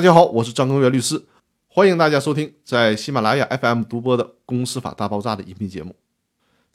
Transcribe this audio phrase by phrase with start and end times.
[0.00, 1.26] 大家好，我是张根元律师，
[1.68, 5.94] 欢迎大家收听在喜马拉雅 FM 独播的《公司法大爆炸》的音频节目。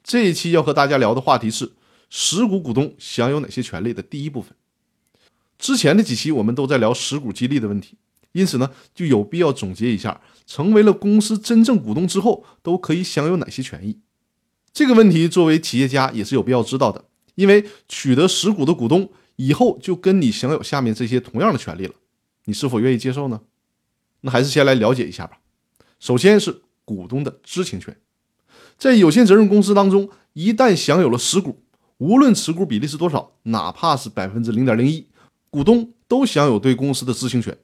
[0.04, 1.72] 这一期要和大家聊的话题是
[2.08, 4.54] 实股股东享有哪些权利的第一部分。
[5.58, 7.96] 之前的几期我们都在聊实股激励的问题，
[8.30, 13.98] 因此呢，就有必要总结一下，成为了公司真正股东之后都可以享有哪些权益。
[14.72, 17.04] 这个问题作为企业家也是有必要知道的，
[17.34, 21.94] 因为取得实股的股东以后就跟你享有下面这些同样的权利了。
[22.46, 23.42] 你是否愿意接受呢？
[24.22, 25.38] 那还是先来了解一下吧。
[26.00, 27.96] 首先是股东的知情权，
[28.76, 31.62] 在有限责任公司当中，一旦享有了实股，
[31.98, 35.06] 无论持股比例是多少，哪怕是百分之零点零一，
[35.50, 37.56] 股东都享有对公司的知情权。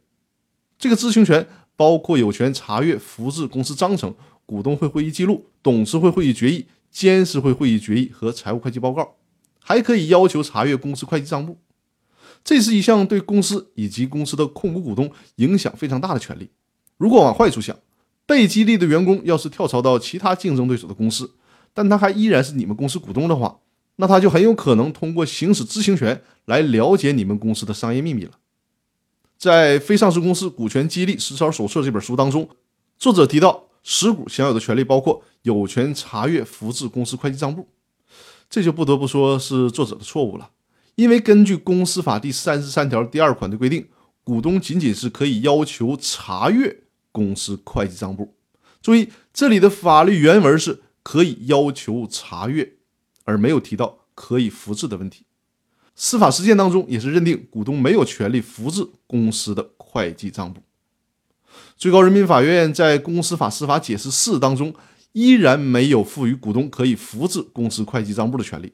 [0.78, 1.46] 这个知情权
[1.76, 9.16] 包括有权查阅、复制公司章程、股东会会议记录、董事会会议决议、监事会会议决议和财务会计报告，
[9.60, 11.58] 还可以要求查阅公司会计账簿。
[12.44, 16.50] 这是一项对公司以及公司的控股股东影响非常大的权利。
[16.96, 17.76] 如果往坏处想，
[18.26, 21.32] 被激励的员工要是跳槽到其他竞争对手的公司，
[21.74, 23.58] 但他还依然是你们公司股东的话，
[23.96, 28.32] 那他就很有可能通过行使知情权来了解你们公司的商业秘密了。
[29.36, 32.48] 在《非上市公司股权激励实操手册》这本书当中，
[32.96, 37.66] 作者提到，实股享有的权利包括有权查阅、复制公司会计账簿，
[38.48, 40.50] 这就不得不说是作者的错误了。
[40.94, 43.86] 因为根据公司法第三十三条第二款的规定，
[44.22, 48.34] 股东仅仅是可以要求查阅公司会计账簿。
[48.80, 52.74] 注意，这里的法律原文是可以要求查阅，
[53.24, 55.24] 而没有提到可以复制的问题。
[55.94, 60.62] 司法实践当中也是认定股东没有权利复制公司的会计账簿。
[61.76, 64.74] 最高人民法院在《公司法司法解释四》当中
[65.12, 68.72] 依然没有赋予股东可以复制公司会计账簿的权利。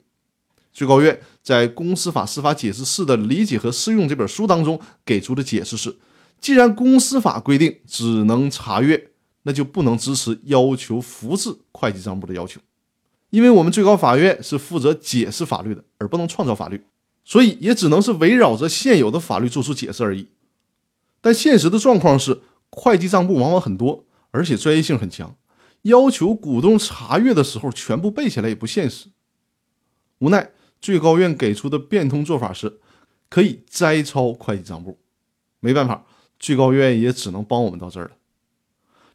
[0.79, 5.97] 最高院在《公司法司法解释四》的理解和适用这本书当中给出的解释是：
[6.41, 9.11] 既然公司法规定只能查阅，
[9.43, 12.61] 那就不能支持要求复制会计账簿的要求。
[13.31, 16.84] 因为我们最高法院是负责解释法律的，而不能创造法律，
[17.25, 20.28] 所以也只能是围绕着现有的法律做出解释而已。
[21.21, 22.41] 但现实的状况是，
[22.71, 25.34] 会计账簿往往很多，而且专业性很强，
[25.83, 29.09] 要求股东查阅的时候全部背下来也不现实。
[30.21, 30.53] 无奈。
[30.81, 32.78] 最高院给出的变通做法是，
[33.28, 34.99] 可以摘抄会计账簿。
[35.61, 36.06] 没办法，
[36.39, 38.12] 最高院也只能帮我们到这儿了。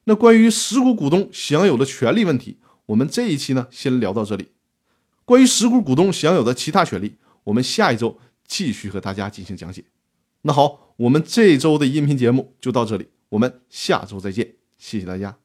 [0.05, 2.57] 那关于实股股东享有的权利问题，
[2.87, 4.49] 我们这一期呢先聊到这里。
[5.23, 7.15] 关于实股股东享有的其他权利，
[7.45, 9.85] 我们下一周继续和大家进行讲解。
[10.41, 15.42] 那好，我们这周的音频节目就到这里，我们下周再见，谢谢大家。